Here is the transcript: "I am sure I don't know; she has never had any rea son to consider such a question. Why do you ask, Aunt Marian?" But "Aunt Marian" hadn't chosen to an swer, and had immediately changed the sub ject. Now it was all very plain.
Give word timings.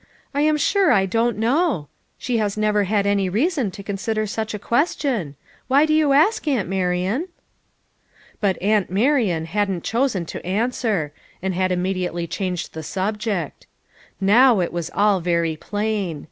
"I 0.33 0.41
am 0.41 0.57
sure 0.57 0.91
I 0.91 1.05
don't 1.05 1.37
know; 1.37 1.87
she 2.17 2.37
has 2.39 2.57
never 2.57 2.85
had 2.85 3.05
any 3.05 3.29
rea 3.29 3.49
son 3.51 3.69
to 3.69 3.83
consider 3.83 4.25
such 4.25 4.55
a 4.55 4.57
question. 4.57 5.35
Why 5.67 5.85
do 5.85 5.93
you 5.93 6.11
ask, 6.11 6.47
Aunt 6.47 6.67
Marian?" 6.67 7.27
But 8.39 8.59
"Aunt 8.63 8.89
Marian" 8.89 9.45
hadn't 9.45 9.83
chosen 9.83 10.25
to 10.25 10.43
an 10.43 10.71
swer, 10.71 11.11
and 11.43 11.53
had 11.53 11.71
immediately 11.71 12.25
changed 12.25 12.73
the 12.73 12.81
sub 12.81 13.19
ject. 13.19 13.67
Now 14.19 14.59
it 14.59 14.73
was 14.73 14.89
all 14.95 15.19
very 15.19 15.55
plain. 15.55 16.19